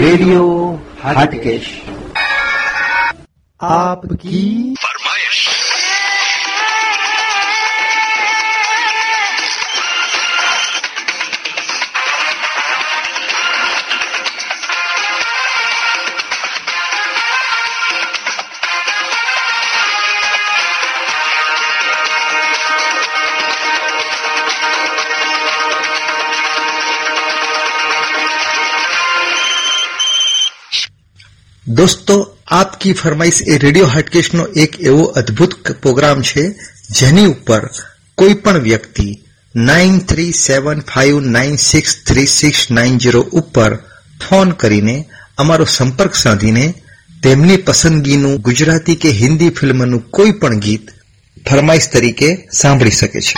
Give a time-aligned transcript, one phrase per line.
[0.00, 1.80] Radio Hatkesh.
[3.60, 4.74] આપકી
[31.70, 36.50] દોસ્તો, આપકી ફરમાઈશ એ radio હાટકેશનો એક એવો અદભુત પ્રોગ્રામ છે,
[36.90, 37.70] જેની ઉપર
[38.14, 39.18] કોઈ પણ વ્યક્તિ
[39.56, 43.76] nine three seven five nine six three six nine zero ઉપર
[44.28, 45.04] ફોન કરીને
[45.38, 46.74] અમારો સંપર્ક સાધીને
[47.22, 50.90] તેમની પસંદગીનું ગુજરાતી કે હિન્દી ફિલ્મનું કોઈ પણ ગીત
[51.50, 53.34] ફરમાઈશ તરીકે સાંભળી શકે છે.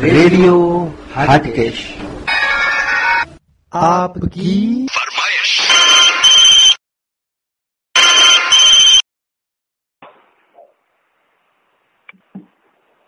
[0.00, 1.94] રેડિયો હાટકેશ.
[3.72, 4.86] આપકી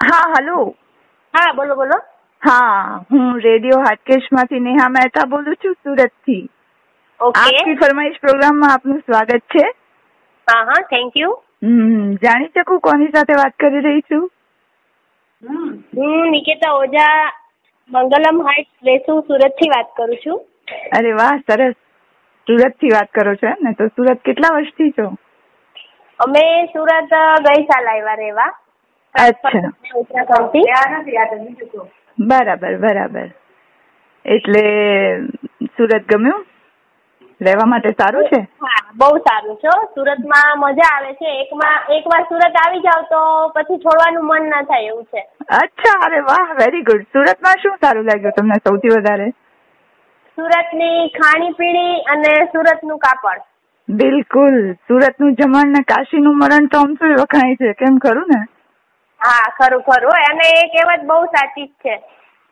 [0.07, 0.59] હા હલો
[1.35, 1.97] હા બોલો બોલો.
[2.43, 2.75] હા
[3.09, 6.43] હું રેડિયો હાટકેશમાંથી નેહા મહેતા બોલું છું સુરતથી
[7.21, 9.65] ઓકે ફરમાઈશ પ્રોગ્રામમાં આપનું સ્વાગત છે.
[10.47, 11.33] હા હા થેન્ક યુ
[12.23, 14.25] જાણી શકું કોની સાથે વાત કરી રહી છું?
[15.95, 17.20] હું નિકેતા ઓઝા
[17.91, 20.41] મંગલમ હાઇટ્સ વેસુ સુરતથી વાત કરું છું.
[20.93, 21.77] અરે વાહ સરસ.
[22.47, 23.75] સુરતથી વાત કરો છો એમ ને?
[23.75, 25.07] તો સુરત કેટલા વર્ષથી છો?
[26.20, 27.13] અમે સુરત
[27.45, 28.51] ગઈ સાલ આવ્યા રહેવા.
[29.17, 29.70] અચ્છા.
[32.19, 33.28] બરાબર બરાબર.
[34.25, 34.62] એટલે
[35.77, 36.47] સુરત ગમ્યું?
[37.41, 38.48] રહેવા માટે સારું છે?
[38.95, 39.69] બહુ સારું છે.
[39.95, 41.41] સુરતમાં મજા આવે છે.
[41.41, 45.27] એકમાં એકવાર સુરત આવી જાવ તો પછી છોડવાનું મન ના થાય એવું છે.
[45.48, 49.29] અચ્છા અરે વાહ વેરી ગુડ સુરતમાં શું સારું લાગ્યું તમને સૌથી વધારે?
[50.39, 53.41] સુરતની ખાણીપીણી અને સુરતનું કાપડ.
[53.89, 54.73] બિલકુલ.
[54.73, 57.73] સુરતનું જમણ ને કાશીનું મરણ તો આમ શું વખણાય છે.
[57.73, 58.55] કેમ ખરું ને?
[59.27, 60.20] હા ખરું ખરું.
[60.25, 61.95] અને એ કહેવત બહુ સાચી જ છે.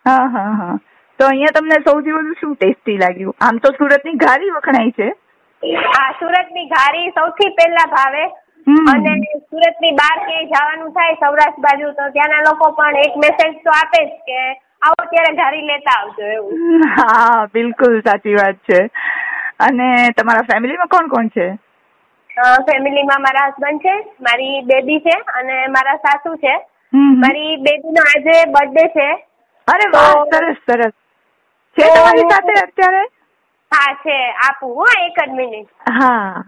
[0.06, 0.76] હા હા હા.
[1.18, 3.36] તો અહીંયા તમને સૌથી વધુ શું ટેસ્ટી લાગ્યું?
[3.40, 5.10] આમ તો સુરતની ઘારી વખણાય છે.
[5.86, 8.24] હા સુરતની ઘારી સૌથી પહેલા ભાવે.
[8.90, 9.14] અને
[9.46, 14.00] સુરતની બહાર ક્યાંય જવાનું થાય સૌરાષ્ટ્ર બાજુ તો ત્યાંના લોકો પણ એક મેસેજ તો આપે
[14.02, 14.38] જ કે
[14.82, 16.86] આવો ત્યારે ઘારી લેતા આવજો એવું.
[16.94, 18.80] હા બિલકુલ સાચી વાત છે.
[19.60, 21.46] અને તમારા ફેમિલીમાં કોણ કોણ છે?
[22.36, 26.54] ફેમિલીમાં મારા હસબન્ડ છે મારી બેબી છે અને મારા સાસુ છે.
[27.22, 29.08] મારી બેબીનો આજે બર્થડે છે.
[29.68, 30.94] અરે વાહ સરસ સરસ.
[31.76, 33.04] છે તમારી સાથે અત્યારે?
[33.72, 34.16] હા છે.
[34.48, 36.42] આપું હો એક જ મિનિટ હા.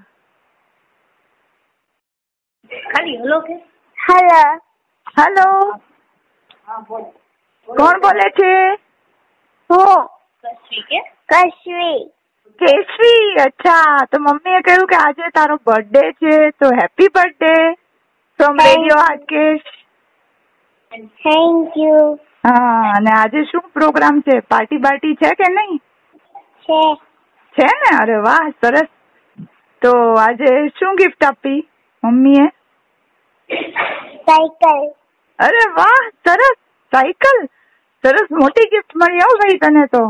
[2.92, 3.56] ખાલી હલો કે?
[3.98, 4.42] હેલો.
[5.16, 5.47] હેલો.
[7.68, 8.53] કોણ બોલે છે?
[9.70, 10.08] હું.
[10.44, 11.00] કશ્વી કે?
[11.28, 12.10] કશ્વી.
[12.58, 17.52] કેશવી અચ્છા તો મમ્મીએ કહ્યું કે આજે તારો બર્થડે છે તો happy birthday
[18.40, 19.72] from radio Hatkesh
[21.22, 22.02] thank you
[22.44, 24.40] હા અને આજે શું પ્રોગ્રામ છે?
[24.48, 25.80] પાર્ટી બાર્ટી છે કે નહીં?
[26.66, 26.82] છે.
[27.56, 27.90] છે ને?
[28.00, 28.90] અરે વાહ સરસ.
[29.82, 31.58] તો આજે શું ગિફ્ટ આપી
[32.02, 32.46] મમ્મીએ?
[34.26, 34.86] સાયકલ
[35.38, 36.56] અરે વાહ સરસ.
[36.92, 37.42] સાયકલ
[38.04, 40.04] સરસ મોટી ગિફ્ટ મળી આવ ભાઈ તને તો.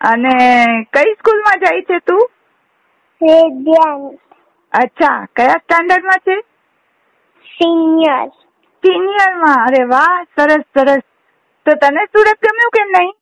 [0.00, 0.34] અને
[0.92, 2.22] કઈ સ્કૂલમાં જાય છે તું?
[4.72, 6.36] અચ્છા કયા સ્ટાન્ડર્ડમાં છે?
[7.46, 8.28] સિનિયર.
[8.82, 9.60] સિનિયરમાં?
[9.66, 11.04] અરે વાહ સરસ સરસ.
[11.66, 13.12] તો તને સુરત ગમ્યું કે નહીં?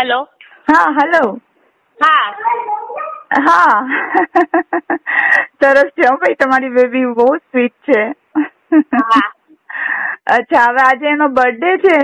[0.00, 0.20] હેલો.
[0.68, 1.24] હા હેલો.
[1.98, 2.26] હા.
[3.46, 3.78] હા.
[5.60, 8.02] સરસ છે ભાઈ તમારી બેબી બહુ સ્વીટ છે.
[8.94, 9.26] હા.
[10.30, 11.98] અચ્છા હવે આજે એનો બર્થડે છે.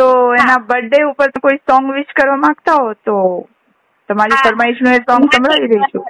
[0.00, 3.16] તો એના બર્થડે ઉપર તો કોઈ સોંગ વિશ કરવા માંગતા હો તો
[4.08, 4.40] તમારી.
[4.40, 6.04] ફરમાઈશનું એ સોંગ સંભળાવી દઈશું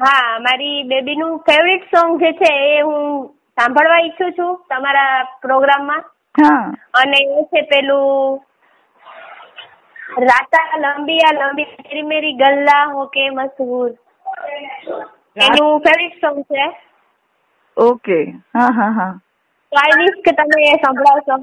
[0.00, 3.04] હા મારી બેબીનું ફેવરિટ સોંગ જે છે એ હું
[3.58, 6.04] સાંભળવા ઈચ્છું છું તમારા પ્રોગ્રામમાં.
[6.94, 8.40] અને એ છે પેલું
[10.22, 13.90] રાતા લંબિયા લંબી તેરી મેરી ગલ્લા હો કે મશહૂર
[15.36, 16.64] એનું ફેવરિટ સોંગ છે.
[17.76, 18.16] ઓકે
[18.52, 19.12] હા હા હા.
[19.72, 21.36] તો આઈ વિશ કે તમે એ સંભળાવશો.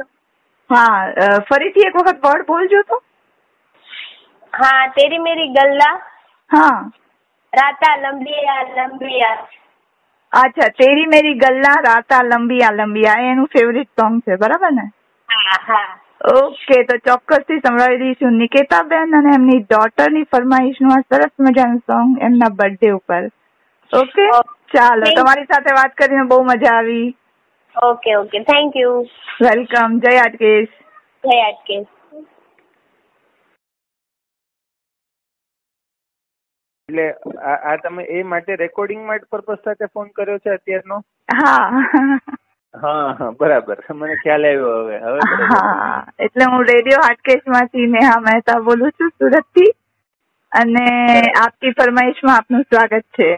[0.71, 2.99] હા ફરીથી એક વખત વર્ડ બોલજો તો.
[4.53, 5.95] હા તેરી મેરી ગલ્લા.
[6.49, 6.77] હા.
[7.53, 9.47] રાતા લંબિયા લંબિયા.
[10.33, 13.27] અચ્છા તેરી મેરી ગલ્લા રાતા લંબિયા લંબિયા.
[13.31, 14.85] એનું ફેવરિટ સોંગ છે બરાબર ને?
[15.29, 15.89] હા હા.
[16.31, 22.51] ઓકે તો ચોક્કસથી સંભળાવી દઈશું નિકેતાબેન અને એમની ડોટરની ફરમાઈશનું આ સરસ મજાનું સોંગ એમના
[22.59, 23.23] બર્થડે ઉપર.
[23.91, 24.27] ઓકે?
[24.31, 24.57] ઓકે.
[24.73, 27.07] ચાલો તમારી સાથે વાત કરીને બહુ મજા આવી.
[27.75, 28.91] Okay okay thank you
[29.39, 30.73] welcome જય આટકેશ
[31.23, 31.89] જય આટકેશ
[36.89, 37.05] એટલે
[37.65, 40.97] આ તમે એ માટે રેકોર્ડિંગ માટે પર્પઝ સાથે ફોન કર્યો છે અત્યારનો?
[41.35, 41.83] હા.
[42.73, 43.77] હા હા બરાબર.
[43.93, 44.97] મને ખ્યાલ આવ્યો હવે.
[45.01, 45.91] હવે હા.
[46.19, 49.69] એટલે હું રેડિયો હાટકેશમાંથી નેહા મહેતા બોલું છું સુરતથી
[50.51, 50.85] અને
[51.37, 53.29] આપની ફરમાઈશમાં આપનું સ્વાગત છે.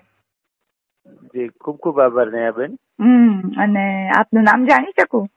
[1.33, 3.85] જી ખૂબ ખૂબ આભાર નેહાબેન હમ અને
[4.17, 5.27] આપનું નામ જાણી શકું?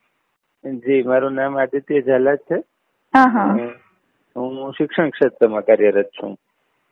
[0.65, 2.59] જી મારું નામ આદિત્ય ઝાલા છે.
[3.15, 3.47] હા
[4.79, 6.35] શિક્ષણ ક્ષેત્રમાં કાર્યરત છું.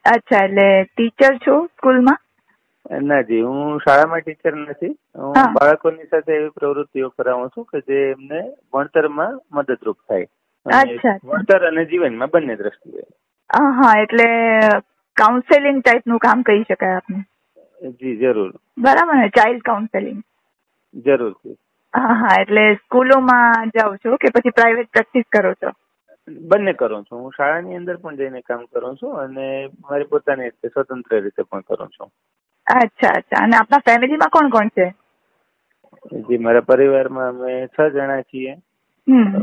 [0.04, 2.20] અચ્છા એટલે ટીચર છો સ્કૂલમાં?
[3.02, 4.94] ના જી હું શાળામાં ટીચર નથી.
[5.18, 5.34] હું.
[5.52, 8.40] બાળકોની સાથે એવી પ્રવૃત્તિઓ કરાવું છું કે જે એમને
[8.72, 10.26] ભણતરમાં મદદરૂપ થાય.
[10.66, 13.06] ભણતર અને જીવનમાં બંને દ્રષ્ટિએ.
[13.50, 14.28] હા એટલે
[15.16, 17.24] કાઉન્સેલિંગ ટાઈપનું કામ કહી શકાય આપને.
[17.90, 18.52] જી જરૂર.
[18.78, 19.28] બરાબર ને?
[19.28, 20.22] ચાઇલ્ડ કાઉન્સેલિંગ
[21.06, 21.56] જરૂરથી
[21.94, 25.70] હા હા એટલે સ્કૂલોમાં જાઉં છો કે પછી પ્રાઇવેટ પ્રેક્ટિસ કરો છો?
[26.28, 27.18] બંને કરું છું.
[27.18, 31.60] હું શાળાની અંદર પણ જઈને કામ કરું છું અને મારી પોતાની રીતે સ્વતંત્ર રીતે પણ
[31.60, 32.12] કરું છું.
[32.66, 33.42] અચ્છા અચ્છા.
[33.42, 34.94] અને આપના ફેમિલીમાં કોણ કોણ છે?
[36.12, 38.56] જી મારા પરિવારમાં અમે છ જણા છીએ.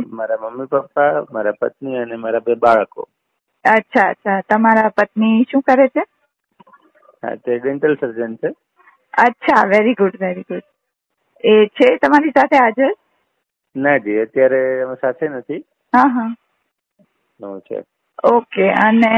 [0.07, 3.07] મારા મમ્મી પપ્પા મારા પત્ની અને મારા બે બાળકો.
[3.65, 4.41] અચ્છા અચ્છા.
[4.41, 6.03] તમારા પત્ની શું કરે છે?
[7.23, 8.49] હા તે ડેન્ટલ સર્જન છે.
[9.17, 10.65] અચ્છા વેરી ગુડ વેરી ગુડ
[11.43, 12.91] એ છે તમારી સાથે હાજર?
[13.75, 15.61] ના જી અત્યારે અમે સાથે નથી.
[15.93, 16.29] હા હા.
[17.61, 17.83] છે.
[18.23, 19.11] ઓકે અને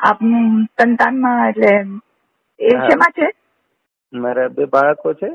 [0.00, 1.72] આપનું સંતાનમાં એટલે
[2.60, 2.70] એ.
[2.86, 3.28] શેમાં છે?
[4.12, 5.30] મારા બે બાળકો છે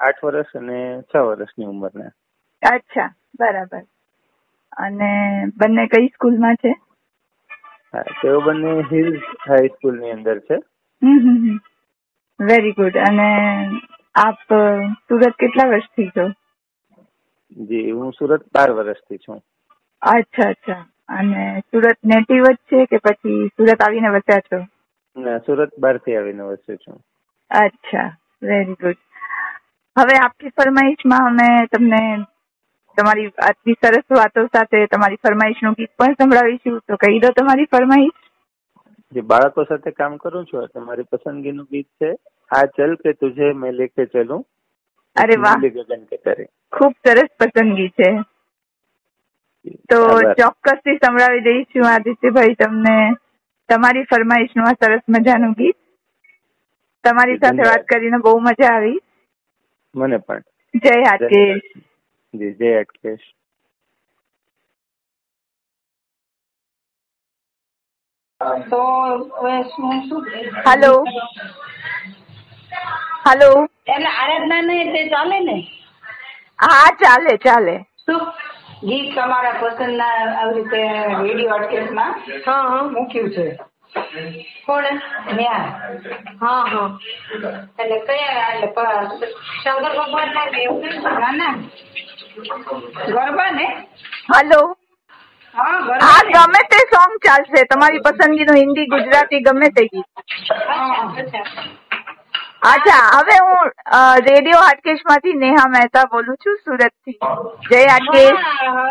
[0.00, 0.78] આઠ વર્ષ અને
[1.10, 2.12] છ વર્ષની ઉંમરના.
[2.62, 3.82] અચ્છા બરાબર.
[4.76, 5.10] અને
[5.56, 6.72] બંને કઈ સ્કૂલમાં છે?
[8.02, 10.54] તેઓ બંને હિલ્સ હાઈસ્કૂલની અંદર છે.
[12.40, 13.28] વેરી ગુડ અને
[14.14, 14.38] આપ
[14.94, 16.28] સુરત કેટલા વર્ષથી છો?
[17.64, 19.42] જી હું સુરત બાર વર્ષથી છું.
[20.02, 20.86] અચ્છા અચ્છા.
[21.08, 24.66] અને સુરત નેટિવ જ છે કે પછી સુરત આવીને વસ્યા છો?
[25.20, 27.00] ના સુરત બહારથી આવીને વસ્યો છું.
[27.50, 28.16] અચ્છા.
[28.42, 28.96] વેરી ગુડ
[29.98, 32.24] હવે આપની ફરમાઈશમાં અમે તમને
[32.96, 36.78] તમારી આટલી સરસ વાતો સાથે તમારી ફરમાઈશનું ગીત પણ સંભળાવીશું.
[36.88, 38.10] તો કહી દો તમારી ફરમાઈશ.
[39.12, 42.12] જે બાળકો સાથે કામ કરું છું એટલે મારી પસંદગીનું ગીત છે
[42.50, 44.46] આ ચલ કે તુજે મેં લેકે ચલું.
[45.16, 45.56] અરે વાહ.
[45.68, 46.46] ગગન કે તારે.
[46.72, 48.10] ખૂબ સરસ પસંદગી છે.
[49.90, 50.20] તો.
[50.32, 53.12] ચોક્કસથી સંભળાવી દઈશું આદિત્યભાઈ તમને
[53.68, 55.76] તમારી ફરમાઈશનું આ સરસ મજાનું ગીત.
[57.04, 59.00] તમારી સાથે વાત કરીને બહુ મજા આવી.
[59.94, 60.42] મને પણ.
[60.74, 61.60] જય હાટકેશ
[62.34, 63.26] જી જય અટકેશ
[68.70, 68.80] તો
[69.34, 70.24] હવે શું શું
[70.64, 70.92] હાલો
[73.24, 73.48] હાલો
[73.86, 75.56] એટલે આરાધના ને તે ચાલે ને?
[76.58, 77.74] હા ચાલે ચાલે.
[78.04, 78.22] શું?
[78.82, 80.80] ગીત તમારા પસંદના આવી રીતે
[81.20, 82.12] રેડિયો અટકેશમાં
[82.90, 83.46] મૂક્યું છે.
[84.66, 84.92] કોણે?
[85.32, 85.66] ન્યા.
[86.40, 86.88] હા હા.
[87.78, 88.68] એટલે કયા એટલે
[89.54, 91.54] શંકર ભગવાન ના ના.
[92.34, 93.66] ગરબા ને
[94.28, 94.60] હાલો.
[95.54, 97.60] હા ગમે તે સોંગ ચાલશે.
[97.72, 100.06] તમારી પસંદગીનું હિન્દી ગુજરાતી ગમે તે ગીત.
[102.62, 103.70] અચ્છા હવે હું
[104.26, 107.18] રેડિયો હાટકેશમાંથી નેહા મહેતા બોલું છું સુરતથી
[107.70, 108.40] જય હાટકેશ.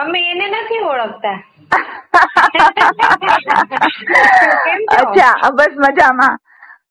[0.02, 1.38] અમે એને નથી ઓળખતા.
[5.00, 6.38] અચ્છા બસ મજામાં.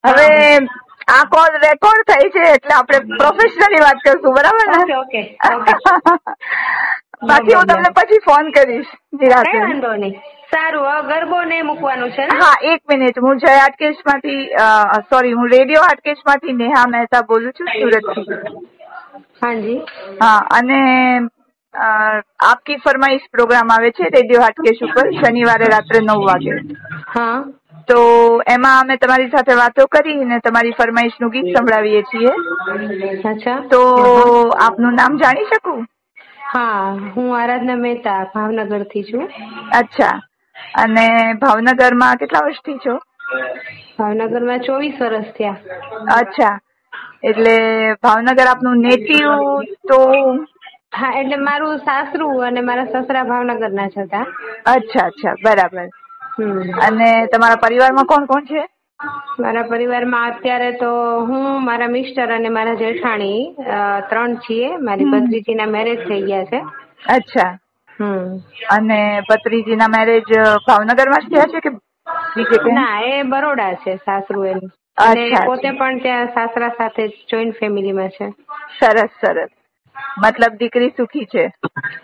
[0.04, 0.28] હવે
[1.08, 4.96] આ કોલ રેકોર્ડ થઈ છે એટલે આપણે પ્રોફેશનલી વાત કરશું બરાબર ને?
[4.96, 5.22] ઓકે
[7.30, 10.14] બાકી હું તમને પછી ફોન કરીશ નિરાતે વાંધો નહીં.
[10.52, 13.18] સારું ગરબો ને મૂકવાનું છે હા એક મિનિટ.
[13.18, 14.40] હું જય આટકેશમાંથી
[15.10, 18.26] સોરી હું રેડિયો આટકેશમાંથી નેહા મહેતા બોલું છું સુરતથી
[19.42, 19.78] હાજી.
[20.20, 20.80] હા અને
[22.42, 26.52] આપકી ફરમાઈશ પ્રોગ્રામ આવે છે રેડિયો હાટકેશ ઉપર શનિવારે રાત્રે નવ વાગે.
[27.08, 27.36] હા.
[27.88, 27.98] તો
[28.48, 32.30] એમાં અમે તમારી સાથે વાતો કરીને તમારી ફરમાઈશનું ગીત સંભળાવીએ છીએ.
[33.24, 33.60] અચ્છા.
[33.70, 33.80] તો
[34.60, 35.86] આપનું નામ જાણી શકું?
[36.54, 39.28] હા હું આરાધના મહેતા ભાવનગરથી છું.
[39.72, 40.20] અચ્છા.
[40.74, 42.98] અને ભાવનગરમાં કેટલા વર્ષથી છો?
[43.98, 45.56] ભાવનગરમાં ચોવીસ વર્ષ થયા.
[46.16, 46.58] અચ્છા.
[47.24, 47.56] એટલે
[48.02, 49.28] ભાવનગર આપનું નેટિવ
[49.88, 49.98] તો
[50.92, 54.26] હા એટલે મારું સાસરું અને મારા સસરા ભાવનગર ના જ હતા.
[54.66, 55.34] અચ્છા અચ્છા.
[55.44, 55.88] બરાબર.
[56.82, 58.68] અને તમારા પરિવારમાં કોણ કોણ છે?
[59.40, 60.86] મારા પરિવારમાં અત્યારે તો
[61.26, 63.56] હું મારા મિસ્ટર અને મારા જેઠાણી
[64.08, 64.76] ત્રણ છીએ.
[64.76, 65.04] મારી.
[65.04, 66.58] ભત્રીજીના મેરેજ થઈ ગયા છે.
[67.08, 67.58] અચ્છા.
[68.00, 68.36] હમ.
[68.70, 70.22] અને ભત્રીજીના મેરેજ
[70.68, 71.68] ભાવનગરમાં જ થયા છે કે
[72.36, 74.70] બીજે ના એ બરોડા છે સાસરું એનું.
[74.98, 78.30] અને પોતે પણ ત્યાં સાસરા સાથે જોઈન્ટ ફેમિલીમાં છે.
[78.80, 79.48] સરસ સરસ.
[80.18, 81.52] મતલબ દીકરી સુખી છે?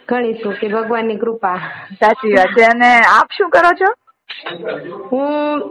[0.08, 1.56] ઘણી સુખી ભગવાનની કૃપા.
[1.92, 2.64] સાચી વાત છે.
[2.64, 4.07] અને આપ શું કરો છો?
[5.10, 5.62] હું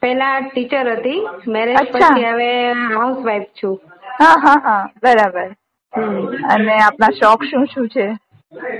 [0.00, 1.20] પેલા ટીચર હતી.
[1.46, 1.76] મેરેજ.
[1.92, 2.50] પછી હવે
[2.90, 3.78] હાઉસવાઈફ છું.
[4.18, 4.84] હા હા હા.
[5.02, 5.48] બરાબર.
[6.48, 8.06] અને આપના શોખ શું શું છે?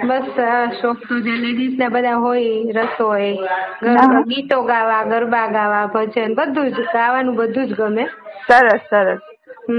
[0.02, 0.38] બસ
[0.80, 3.32] શોખ તો જે લેડીઝ ને બધા હોય રસોઈ
[4.26, 8.04] ગીતો ગાવા ગરબા ગાવા ભજન બધું જ ગાવાનું બધું જ ગમે.
[8.48, 9.20] સરસ સરસ.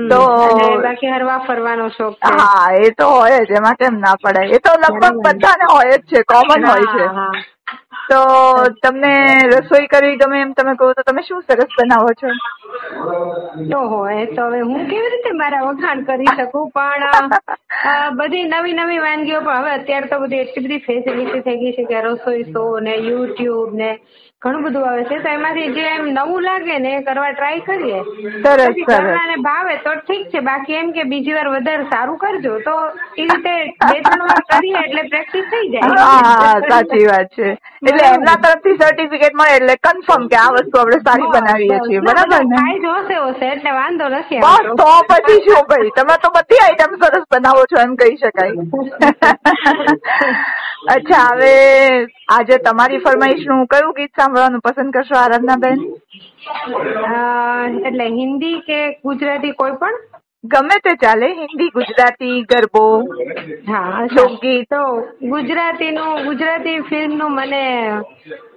[0.10, 2.33] તો- બાકી હરવા ફરવાનો શોખ છે.
[2.33, 6.03] હા એ તો હોય જ એમાં કેમ ના પડે એ તો લગભગ બધાને હોય જ
[6.07, 7.05] છે કોમન હોય છે.
[8.10, 8.19] તો
[8.81, 9.13] તમને
[9.48, 12.31] રસોઈ કરવી ગમે એમ તમે કહો તો તમે શું સરસ બનાવો છો?
[13.77, 16.72] ઓહો એ તો હવે હું કેવી રીતે મારા વખાણ કરી શકું?
[16.72, 17.29] પણ
[18.15, 21.86] બધી નવી નવી વાનગીઓ પણ હવે અત્યારે તો બધી એટલી બધી ફેસિલિટી થઈ ગઈ છે
[21.86, 23.89] કે રસોઈ શો ને યુટ્યુબ ને
[24.43, 25.21] ઘણું બધું આવે છે.
[25.23, 28.03] તો એમાંથી જે એમ નવું લાગે ને એ કરવા ટ્રાય કરીએ.
[28.43, 29.41] સરસ, સરસ.
[29.41, 30.41] ભાવે તો ઠીક છે.
[30.41, 32.57] બાકી એમ કે બીજી વાર વધારે સારું કરજો.
[32.65, 32.73] તો
[33.17, 36.01] એ રીતે બે ત્રણ વાર કરીએ એટલે પ્રેક્ટિસ થઈ જાય.
[36.01, 37.57] હા સાચી વાત છે.
[37.83, 42.01] એટલે એમના તરફથી સર્ટિફિકેટ મળે એટલે કન્ફર્મ કે આ વસ્તુ આપણે સારી બનાવીએ છીએ.
[42.01, 42.57] બરાબર ને?
[42.57, 44.89] ખાઈ જોશે હશે એટલે વાંધો નથી બસ તો.
[45.13, 45.91] પછી શું ભાઈ?
[45.95, 48.53] તમે તો બધી આઈટમ સરસ બનાવો છો એમ કહી શકાય.
[50.93, 51.51] અચ્છા હવે
[52.29, 55.79] આજે તમારી ફરમાઈશનું કયું ગીત સાંભળવાનું પસંદ કરશો આરાધનાબેન
[57.83, 59.95] એટલે હિન્દી કે ગુજરાતી કોઈ પણ?
[60.45, 62.83] ગમે તે ચાલે હિન્દી ગુજરાતી ગરબો
[63.67, 64.69] હા લોકગીત.
[64.69, 64.81] તો
[65.27, 67.63] ગુજરાતીનું ગુજરાતી ફિલ્મનું મને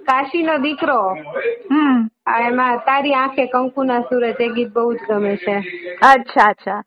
[0.05, 0.99] કાશીનો દીકરો
[1.69, 1.95] હમ.
[2.25, 5.55] આ એમાં તારી આંખે કંકુના સૂરજ એ ગીત બહુ જ ગમે છે.
[6.03, 6.81] અચ્છા અચ્છા.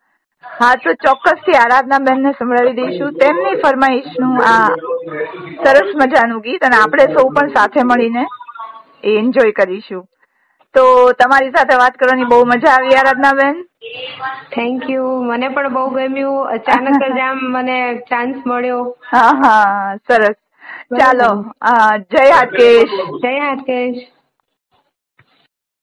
[0.44, 3.14] હા તો ચોક્કસથી આરાધનાબેન ને સંભળાવી દઈશું.
[3.16, 4.68] તેમની ફરમાઈશનું આ
[5.64, 8.24] સરસ મજાનું ગીત અને આપણે સૌ પણ સાથે મળીને
[9.04, 10.02] એ એન્જોય કરીશું.
[10.74, 10.84] તો
[11.18, 13.64] તમારી સાથે વાત કરવાની બહુ મજા આવી આરાધનાબેન?
[14.52, 16.48] થેન્ક યુ મને પણ બહુ ગમ્યું.
[16.54, 17.78] અચાનક જ આમ મને
[18.08, 18.82] ચાન્સ મળ્યો.
[19.10, 19.66] હા હા
[20.04, 20.36] સરસ.
[20.96, 21.30] ચાલો
[22.10, 22.94] જય હાકેશ.
[23.20, 24.00] જય હાકેશ.